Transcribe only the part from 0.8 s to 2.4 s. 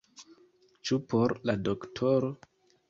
Ĉu por la doktoro?